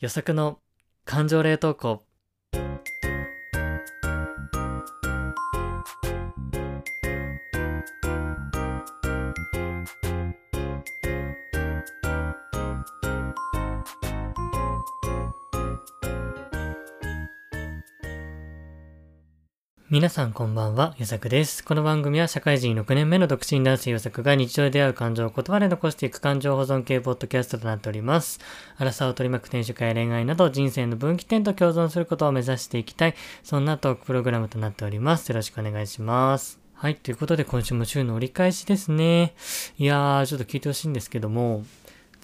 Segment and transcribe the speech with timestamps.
[0.00, 0.60] 予測の
[1.04, 2.05] 感情冷凍庫。
[19.88, 21.62] 皆さんこんばんは、よさくです。
[21.62, 28.40] この番組は社会人6年目の独身男性よさくが日常で出会う感情を言葉で残していく感情保存系ポッドキャストとなっております。
[28.78, 33.14] 荒さを取り巻く転職や恋愛など人生の分岐点と共存することを目指していきたい、
[33.44, 35.28] そんなトークプログラムとなっております。
[35.28, 36.58] よろしくお願いします。
[36.74, 39.36] はい、ということで今週も週の折り返しですね。
[39.78, 41.64] いやー、ちょっと聞いてほしいんですけども、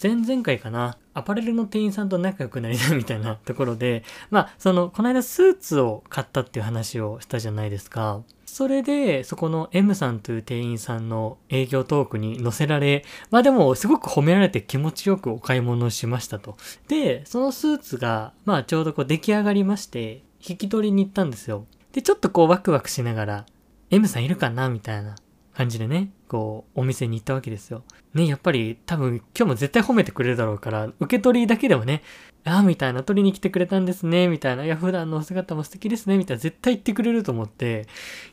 [0.03, 8.23] 前々回かな、アパレルの店員さんと仲良くなりたいみたいな ところで、まあ、その、この間スーツを買ったっていう話をしたじゃないですか。
[8.45, 16.57] それで、そこの M さんという店員さんの営業トークに載せられ、まあでも、すごく褒められて気持ちよくお買い物をしましたと。
[16.89, 21.65] で、そのスーツが、まあちょうどこう出来上がりまして、引き取りに行ったんですよ。
[21.93, 23.47] で、ちょっとこうワクワクしながら、
[23.91, 25.17] M さんいるかなみたいな
[25.55, 27.83] 感じでね、こう、お店に行ったわけですよ。
[28.15, 32.03] ね、やっぱり多分今日も絶対褒めてくれるだろうから、受け取りだけでもね、
[32.45, 37.87] ああ、みたいな、取りに来てくれたんですね、みたいな、いや、普段のお姿も素敵ですね、みたいな、絶対言ってくれると思って、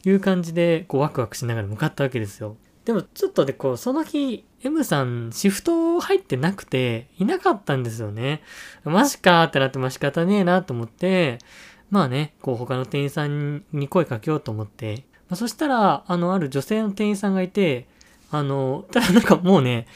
[0.05, 2.57] いう感じで、こう、ワクワクしながら向かったわけですよ。
[2.85, 8.41] でも、ちょっとで、こう、その日、M さん、シフト入ってなくて、いなかったんですよね。
[8.83, 11.37] マジかーってなって、まあ仕方ねえなと思って、
[11.91, 17.87] まあね、こう、他の店員さんに声かけようと思って、まあ、そしたら、あの、ある女性の店員さんがいて、
[18.31, 19.87] あの、ただなんかもうね、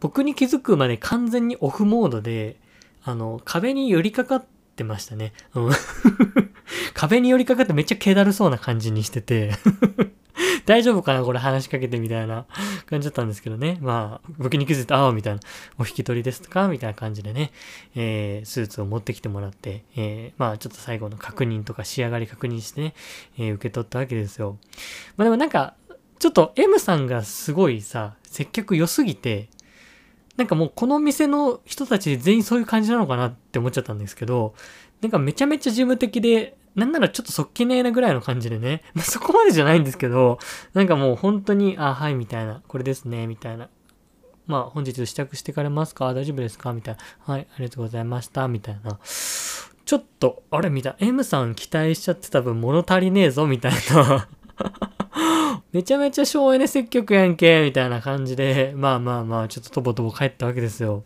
[0.00, 2.56] 僕に気づくまで完全にオフモードで、
[3.04, 5.32] あの、壁に寄りかかってましたね。
[5.54, 5.70] うん
[6.94, 9.52] 壁に寄りかかってめっちゃ気だるそうな感じにしてて、
[10.66, 12.46] 大丈夫かなこれ話しかけてみたいな
[12.86, 13.78] 感じだったんですけどね。
[13.80, 15.40] まあ、僕に気づいて、ああ、みたいな、
[15.78, 17.52] お引き取りですとか、みたいな感じでね、
[17.94, 22.94] えー、スーツを持ってきてもらって、えー、まあ、ちょっと最後の確認とか仕上がり確認してね、
[23.38, 24.58] えー受け取ったわけですよ。
[25.16, 25.74] まあでもなんか、
[26.18, 29.48] ちょっと M さんがすごいさ、接客良すぎて、
[30.36, 34.54] なんかもうこの店の人たち全員そういう感じなのかなって思っちゃったんですけど、
[35.00, 40.38] なんかめちゃめちゃ事務的で、なんならちょっとそっけねえなぐらいの感じでね、 まあ、そこまでじゃないんですけど、
[40.72, 43.68] なんかもう本当に、あ、はい、みたいな、これですね、みたいな。
[44.46, 46.12] まあ、本日試着してかれますか？
[46.12, 46.72] 大丈夫ですか？
[46.72, 47.32] みたいな。
[47.32, 48.98] はい、ありがとうございました、みたいな。
[49.86, 51.06] ちょっと、あれみたいな。
[51.06, 54.28] M さん期待しちゃってた分物足りねえぞ、みたいな。
[55.72, 61.04] めちゃめちゃ省エネ積極やんけ、みたいな感じで、まあまあまあ、ちょっととぼとぼ帰ったわけですよ。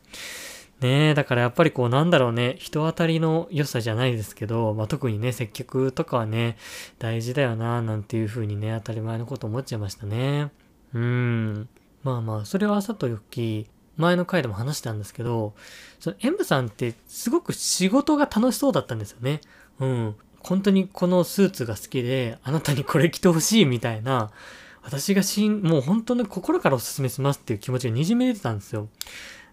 [0.80, 6.56] ねえ、だからやっぱりこうなんだろうね、人当たりの良さじゃないですけど、まあ特にね、接客とかはね、
[6.98, 10.52] 大事だよな、なんていう風にね、当たり前のこと思っちゃいましたね。
[10.94, 11.68] うーん。
[12.04, 13.66] まあまあ、それは朝とよき、
[13.96, 15.54] 前の回でも話したんですけど、
[15.98, 19.40] その M さんってすごく仕事が楽しそうだったんですよね。
[19.80, 20.14] うん。
[20.38, 24.30] 本当にこのスーツが好きで、あなたにこれ着てほしいみたいな、
[24.82, 28.88] 私がしん、もう本当に心からお勧めしますっていう気持ちが滲み出てたんですよ。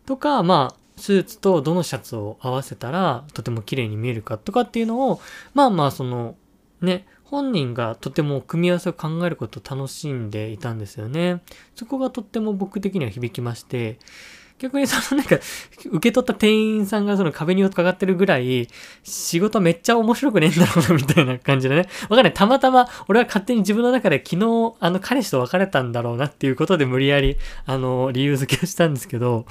[0.05, 5.19] とか、まあ、スーツとどのシャツを合わせたらとても綺麗に見えるかとかっていうのを、
[5.53, 6.35] まあまあその、
[6.81, 11.41] ね、本人がとても組み合わせを考えることを楽しんでいたんですよね。
[11.75, 13.99] そこがとっても僕的には響きまして、
[14.57, 15.37] 逆にそのなんか、
[15.85, 18.67] 受け取った店員さんがその壁に寄っかかってるぐらい、
[19.03, 21.87] 仕事めっちゃ面白くねえんだろうな、みたいな感じでね。
[22.03, 22.33] わかんない。
[22.33, 29.45] たまたま、俺は勝手に自分の中で昨日、あの、彼氏と別れたんだろうなっていうことで無理やり、あの、理由付けをしたんですけど、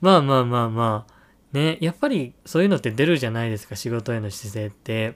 [0.00, 1.12] まあまあまあまあ、
[1.52, 5.14] ね、やっぱりそういうのって出るじゃないですか、仕事への姿勢って。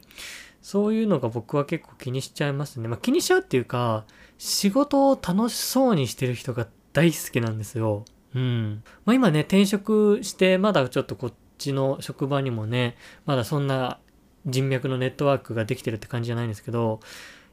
[0.63, 2.89] そういうのが僕は結構気にしちゃいますね。
[2.89, 4.05] まあ気にしちゃうっていうか、
[4.39, 8.05] 仕事を楽しそうにしてる人が大好きなんですよ。
[8.35, 8.83] うん。
[9.05, 12.97] まあ今ね、転職して、まだちょっとこっちの職場にもね、
[13.27, 13.99] まだそんな
[14.47, 17.01] 人脈のネットワークができてるって感じじゃないんですけど、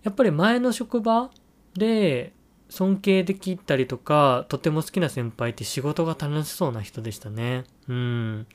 [0.03, 1.29] やっぱり前の職場
[1.73, 2.33] で
[2.69, 7.65] 尊敬できたりとか、とても好きな先輩って仕事が楽しそうな人でしたね。
[7.88, 8.47] うん。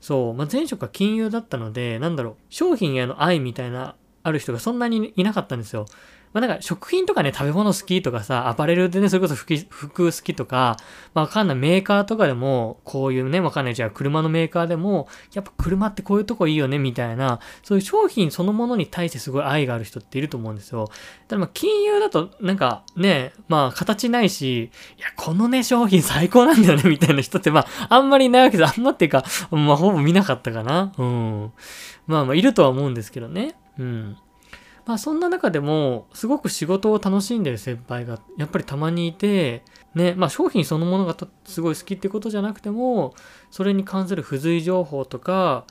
[0.00, 0.34] そう。
[0.34, 5.86] まあ、前職は金融だったので、なんだろう、商品への愛みたいな、ある人がそんなにいなかったんですよ。
[6.32, 10.76] まあ、なんか食品とかね、食べ物好きとかさ、アパレルでね、それこそ服服好きとか、
[11.12, 20.88] まあ、わかんないメーカーとかでも、こういうね、わかんない、じゃあ車のメーカーでも、やっぱ車ってこういうとこいいよね、みたいな、そういう商品そのものに対してすごい愛がある人っていると思うんですよ。
[21.26, 28.72] ただまあ、金融だと、なんかね、まあ、形ないし、いや、このね、商品最高なんだよね、みたいな人って、まあ、あんまりいないわけです。
[28.78, 30.92] あんまっていうか、まあ、ほぼ見なかったかな。
[30.96, 31.52] うん。
[32.06, 33.56] まあまあ、いるとは思うんですけどね。
[33.78, 34.16] うん。
[34.90, 39.62] まあそんな中でも、すごく仕事を楽しんでる先輩がやっぱりたまにいて、
[39.94, 43.14] ね、まあ商品そのものがすごい好きってことじゃなくても、
[43.52, 45.64] それに関する付随情報とか、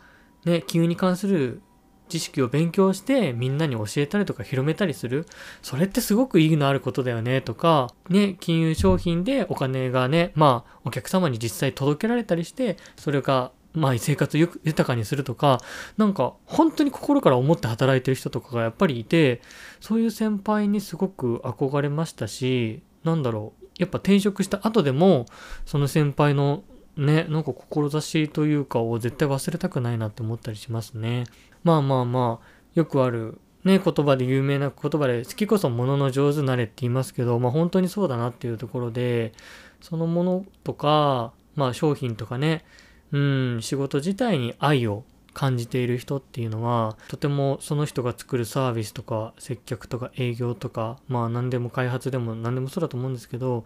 [0.45, 1.61] ね、金融に関する
[2.07, 5.25] 知識を勉強してみんなに教えたりとか広めたりする。
[5.61, 15.59] それってすごく意義のあることだよねとか、ね、金融商品でお金がね、まあお客様に実際届けられたりして、それがまあ生活を豊かにするとか、
[15.97, 19.41] なんか本当に心から思って働いてる人とかがやっぱりいて、
[19.79, 25.25] そういう先輩にすごく憧れましたし、なんだろう、やっぱ転職した後でも、
[25.65, 26.63] その先輩の
[26.97, 31.23] ね、なんか志というかを絶対忘れたくないなって思ったりしますね。
[31.63, 32.45] まあまあまあ、
[32.75, 39.33] よくあるね、言葉で有名な言葉で好きこそものの上手なれって言いますけど、まあ本当にそうだなっていうところで、
[39.81, 42.63] そのものとか、まあ商品とかね、
[43.11, 45.03] うん、仕事自体に愛を
[45.33, 53.63] 感じている人っていうのは、とてもその人が作るサービスとか接客とか営業とか、まあ何でも開発でも何でもそうだと思うんですけど、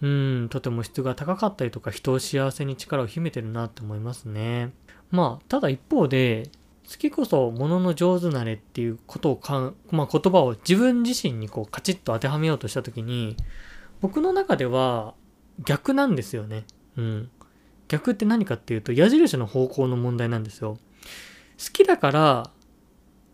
[0.00, 4.72] うん、とても質が高かったりとか人を幸せに力を秘めてるなって思いますね。
[5.10, 6.50] まあ、ただ一方で、
[6.88, 13.36] 好きこそものの上手なれっていうことをかまあ、言葉を自分自身にこうカチッと当てはめようとした時に、
[14.00, 15.14] 僕の中では
[15.64, 16.64] 逆なんですよね。
[16.96, 17.30] うん。
[17.88, 20.78] 逆って何かっていうと矢印の方向の問題なんですよ。
[21.58, 22.50] 好きだから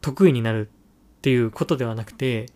[0.00, 2.46] 得意になるっていうことではなくて、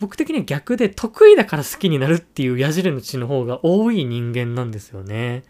[0.00, 5.44] 僕的には逆で得意だから好きになるっていう矢印の方が多い人間なんですよね。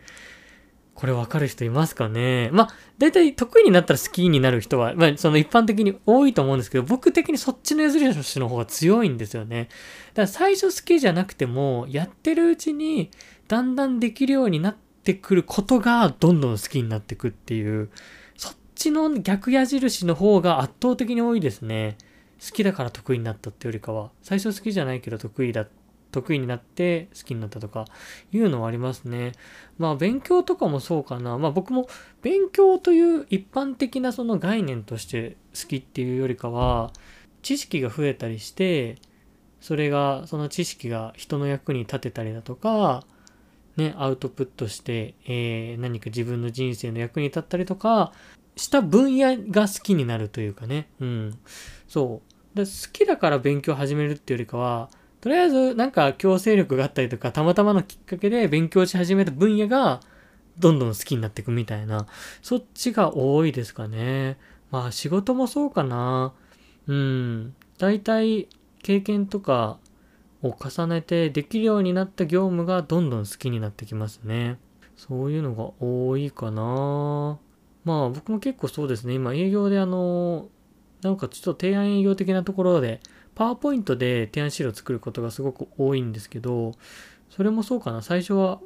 [0.94, 2.50] これわかる人いますかね？
[2.52, 9.69] まあ、大体得意になったら好きになる人は、まあ、その一般的に多いと思うんですけど、僕的にそっちの矢印の方が強いんですよね。
[10.12, 13.11] だから最初好きじゃなくても、やってるうちに
[13.49, 17.91] だんだんできるようになっってくることがどんどん好きになってくっていう、
[18.39, 21.99] そっちの逆矢印の方が圧倒的に多いですね。
[22.41, 25.67] 好きだから得意になったってよりかは、最初好きじゃないけど得意だ、
[26.11, 27.85] 得意になって好きになったとか
[28.33, 29.33] いうのはありますね。
[29.77, 31.37] まあ勉強とかもそうかな。
[31.37, 31.87] まあ僕も
[32.23, 36.95] 勉強という一般的なその概念として好きっていうよりかは、
[37.43, 38.97] 知識が増えたりして、
[39.61, 43.05] それが、その知識が人の役に立てたりだとか、
[43.76, 48.12] ね、アウトプットして、えー、何か自分の人生の役に立ったりとか、
[48.56, 50.88] した分野が好きになるというかね。
[51.00, 51.38] うん。
[51.88, 52.23] そ
[52.55, 52.56] う。
[52.56, 54.91] で好きだから勉強始めるっていうよりかは、
[55.21, 60.00] とりあえずなんか強制力があったりとか、たまたまのきっかけで勉強し始めた分野が
[60.59, 62.06] どんどん好きになっていくみたいな、
[62.43, 64.38] そっちが多いですかね。
[64.71, 66.32] まあ仕事もそうかな。
[66.87, 67.55] うん。
[67.79, 68.49] 大体
[68.82, 69.79] 経験とか
[70.44, 74.58] を重ねてできるようになった業務がどんどん好きになってきますね。
[74.96, 77.38] そういうのが多いかな。
[77.85, 79.14] まあ僕も結構そうですね。
[79.14, 80.49] 今営業であの、
[81.02, 83.00] なんかちょっと提案営業的なところで、
[83.35, 86.73] パワーポイントで提案資料を作ることがすごく多いんですけど、
[87.31, 88.02] それもそうかな。
[88.02, 88.61] 最初は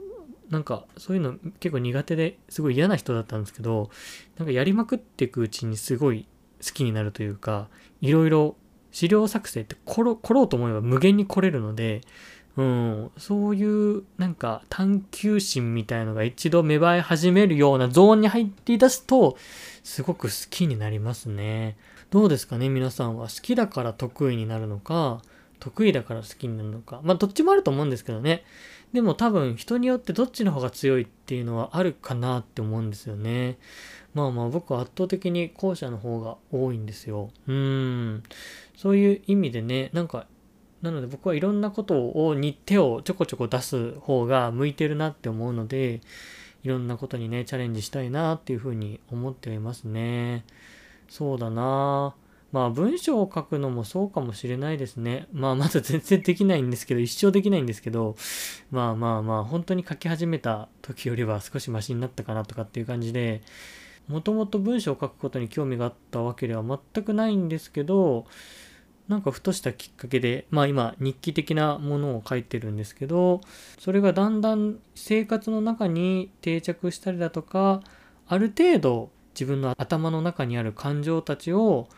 [0.50, 3.90] なんかそういうの結構苦手ですごい嫌な人だったんですけど、
[4.36, 6.26] なんかやりまくっていくうちにすごい
[6.64, 7.69] 好きになるというか、
[8.00, 8.56] いろいろ
[8.90, 12.00] 資料作成って来ろうと思えば無限に来れるので、
[12.56, 19.37] うん、そういうなんか探求心みたいのが一度芽生え始めるようなゾーンに入ってい出すと、
[19.85, 21.76] すごく好きになりますね。
[22.11, 23.29] どうですかね皆さんは？
[23.29, 25.23] 好きだから得意になるのか、
[25.61, 27.00] 得意だから好きになるのか。
[27.05, 28.44] まあどっちもあると思うんですけどね。
[28.93, 33.58] でも多分人によってどっちの方が強いっていうのはあるかなって思うんですよね。
[34.15, 37.31] まあまあ僕は圧倒的に後者の方が多いんですよ。
[37.46, 38.22] うん。
[38.79, 40.29] そういう意味でね、なんか
[40.82, 46.01] なので僕はいろんなことをに手をちょこちょこ出す方が向いてるなって思うので、
[46.63, 50.44] いろんなことにね、チャレンジしたいなっていうふうに思っていますね。
[51.08, 52.15] そうだな
[52.53, 55.27] まあ文章を書くのもそうかもしれないですね。
[55.32, 58.15] まあまだ全然できないんですけど、一生できないんですけど、
[58.70, 63.43] まあまあまあ本当に書き始めた時よりは少しマシになったかなとかっていう感じで、
[64.06, 68.27] もともと文章を書くことに興味があったわけでは全くないんですけど、
[69.08, 73.41] なんかふとしたきっかけで、まあ今日記的なものを書いてるんですけど、
[73.79, 77.81] それがだんだん生活の中に定着したりだとか、
[78.27, 81.88] ある程度自分の頭の中にある感情たちを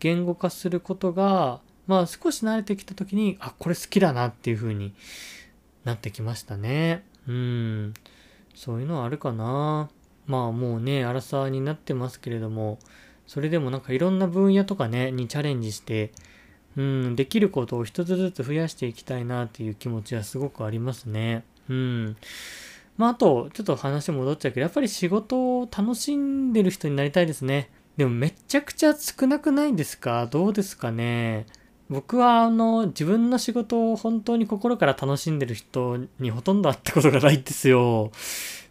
[0.00, 4.92] 言語化することが、まあ少し慣れてきた時に、あ、これ好きだなっていう風に
[5.84, 7.04] なってきましたね。
[7.28, 7.94] うん。
[8.56, 9.88] そういうのはあるかな。
[10.26, 12.80] まあもうね、荒さになってますけれども、
[13.28, 16.10] それでもなんかいろんな分野とかね、にチャレンジして、
[16.76, 21.44] うん、できることを一つずつ増やしていきたいなっていう気持ちはすごくありますね。
[21.68, 22.16] うん。
[22.96, 27.70] まあ、あと、ちょっと話戻っちゃうけど、やっぱり仕事を楽しんでる人になりたいですね。
[27.96, 30.26] でもめちゃくちゃ少なくないですか？
[30.26, 31.46] どうですかね？
[31.88, 38.10] 僕はあの、自分の仕事を本当に心から楽しんでる人にほとんど会ったことがないんですよ。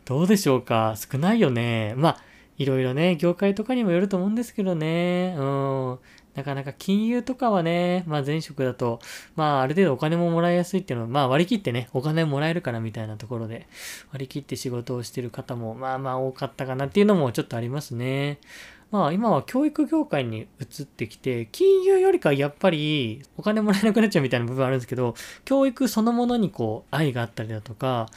[0.05, 0.95] どうでしょうか？
[0.95, 1.95] 少ないよね。
[1.97, 2.17] まあ、
[2.57, 5.35] いろいろね、業界とかにもよると思うんですけどね。
[5.37, 5.99] うん。
[6.35, 8.99] なかなか金融とかはね、まあ前職だと、
[9.35, 13.67] まあある程度お金ももらいやすいっていうのは、まあ割り切ってね、お金もらえるからみたいなところで、
[14.11, 18.39] 割り切って仕事をしてる方も、まあまあ多かったかなっていうのもちょっとありますね。
[18.91, 28.07] まあ今は教育業界に移ってきて、金融よりかやっぱりお金もらえなくなっちゃうみたいな部分あるんですけど、教育そのものにこう愛があったりだとか、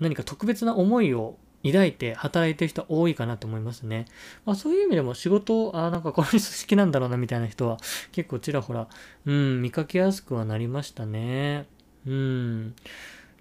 [0.00, 1.36] 何か特別な思いを
[1.72, 4.06] 抱いて働いてる人多いかなと思いますね。
[4.44, 7.78] まあそういう意味でも仕事、あなんかこの人好きなんだろうなみたいな人は
[8.12, 8.88] 結構ちらほら、
[9.26, 11.66] うん、見かけやすくはなりましたね。
[12.06, 12.74] うん。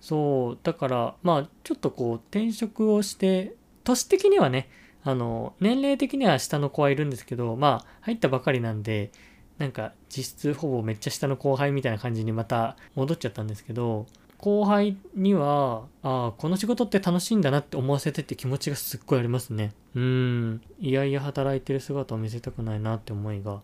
[0.02, 3.54] そう、だからまあちょっとこう転職をして、
[3.84, 4.70] 都市的にはね、
[5.04, 9.12] あの、年齢的には下の子はいるんですけど、まあ入ったばかりなんで、
[9.58, 14.06] なんか実質ほぼめっちゃ下の後輩みたいな感じにまた戻っちゃったんですけど、
[14.38, 19.74] 後輩には、ああ、この仕事って楽しいんだなって思わせてって気持ちがすっごいありますね。
[19.96, 20.62] うん。
[20.80, 23.62] いやいや働いてる姿を見せたくないなって思いが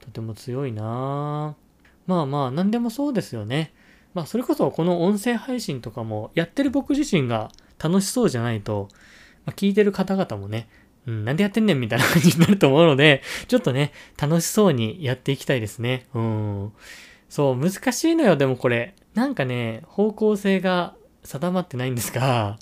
[0.00, 1.54] とても強いな
[2.06, 3.72] まあまあ、何でもそうですよね。
[4.14, 8.88] まあ、それこそこの音声配信とかもやってる僕自身が楽しそうじゃないと、
[9.46, 10.68] まあ、聞いてる方々もね、
[11.06, 16.06] うん、なんでやってんねんみたいな感じになると思うので、ちょっとね、楽しそうにやっていきたいですね。
[16.14, 16.72] うん。
[17.30, 18.94] そう、難しいのよ、でもこれ。
[19.14, 20.94] なんかね、方向性が
[21.24, 22.58] 定まってないんですが、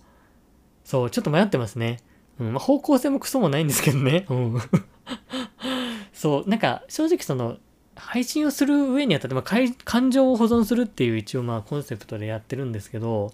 [0.85, 1.99] そう、ちょっと迷ってますね。
[2.39, 4.27] うん、まあ、方向性もクソもないんですけどね。
[4.29, 4.59] うん。
[6.13, 7.57] そう、なんか、正直その、
[7.97, 9.45] 配信をする上にあたって、まあ、
[9.85, 13.33] 感情を保存するっていう一応まあコンセプトでやってるんですけど、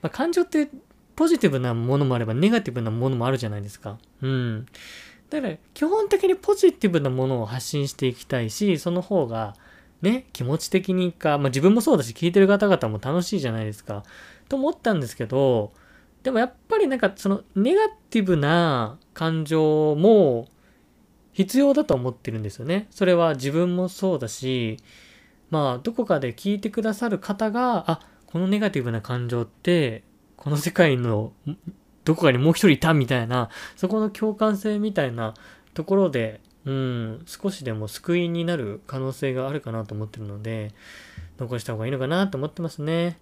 [0.00, 0.68] まあ、感情って
[1.16, 3.98] ポジティブなものもあればネガティブなものもあるじゃないですか。
[4.22, 4.66] うん。
[5.28, 9.54] だから基本的にポジティブなものを発信していきたいし、その方が
[10.02, 14.04] ね、気持ち的にか、まあ自分もそうだし、聞いてる方々も楽しいじゃないですか。
[14.48, 15.72] と思ったんですけど、
[16.22, 20.48] でもやっぱりなんかそのネガティブな感情も
[21.32, 22.88] 必要だと思ってるんですよね。
[22.90, 24.78] それは自分もそうだし、
[25.50, 30.02] まあどこかで聞いてくださる方が、あ、このネガティブな感情って、
[30.36, 31.32] この世界の
[32.04, 35.34] どこかにもう一人いたみたいな、そこの共感性みたいな
[35.74, 40.72] ところでうん、少しでも救いになる可能性があるかなと思ってるので、
[41.38, 43.18] 残した方がいいのかなと思ってますね。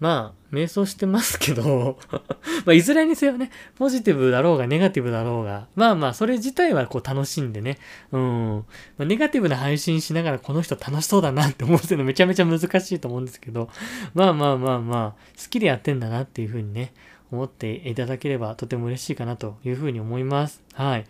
[0.00, 1.98] まあ、瞑想してますけど
[2.66, 7.78] まあ、いずれにせよね、ポジティブだろうが、ネガティブだろうが、まあまあ、それ自体はこう楽しんでね、
[8.10, 8.56] うん、
[8.98, 13.70] まあ、ネガティブな配信しながらこの人楽しそうだなって思ってるの めちゃめちゃ難しいと思うんですけど、
[14.14, 16.92] まあまあまあまあ、好きでやってんだなっていうふうにね、
[17.30, 20.62] 思っていただければとても嬉しいかなというふうに思います。
[20.74, 21.04] はい。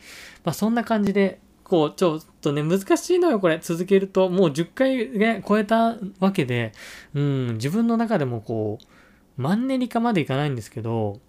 [0.44, 3.58] まあ、そんな感じで、構ちょっとね、難しいのよ、これ。
[3.60, 4.28] 続けると。
[4.28, 6.72] もう10回ね、超えたわけで、
[7.14, 11.20] うん、自分の中でもこう、マンネリ化までいかないんですけど、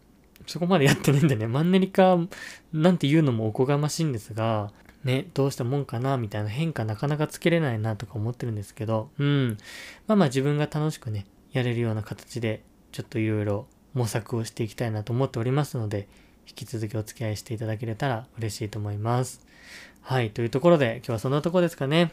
[0.45, 2.19] そこまでやってないんでね、マンネリ化
[2.73, 4.71] なんて言うのもおこがましいんですが、
[5.03, 9.57] ね、どうしたもんかな、みたいな変化なかなかつけれないなとか思ってるんですけど、うん。
[10.07, 16.07] まあまあ自分が楽しくね、やれるような形で、ちょっといろいろ模索をしていきたいなと思っておりますので、
[16.47, 19.45] 引き続きお付き合いしていただけれたら嬉しいと思います。
[20.01, 22.11] はい、というところで今日はそんなとこですかね。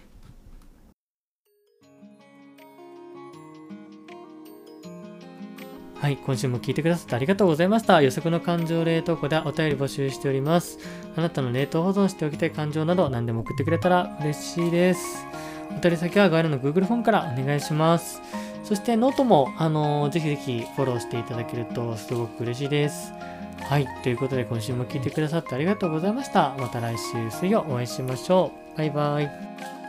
[6.02, 8.02] はい、今週も聞いてくださってありがとうございました。
[8.02, 10.80] 予測の感情冷凍庫ではお便り募集しております。
[11.16, 15.24] あなたの冷凍保存しておきたい感情など何でも送ってくれたら嬉しいです。
[15.70, 18.20] お便り先は概要欄の Google フォンからお願いします。
[18.64, 23.12] そしてノートも、あのー、ぜひぜひフォローしていただけるとすごく嬉しいです。
[23.72, 23.88] はい。
[24.02, 26.54] ということで今週も聞いてくださってありがとうございました。
[26.58, 28.76] また来週水曜お会いしましょう。
[28.76, 29.81] バイバイ。